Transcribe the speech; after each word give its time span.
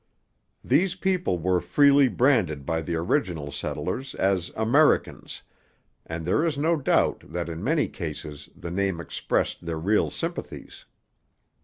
These 0.63 0.95
people 0.95 1.37
were 1.37 1.61
freely 1.61 2.07
branded 2.07 2.65
by 2.65 2.81
the 2.81 2.95
original 2.95 3.51
settlers 3.51 4.15
as 4.15 4.49
'Americans'; 4.55 5.43
and 6.07 6.25
there 6.25 6.43
is 6.43 6.57
no 6.57 6.75
doubt 6.75 7.19
that 7.31 7.47
in 7.47 7.63
many 7.63 7.87
cases 7.87 8.49
the 8.55 8.71
name 8.71 8.99
expressed 8.99 9.63
their 9.63 9.77
real 9.77 10.09
sympathies. 10.09 10.85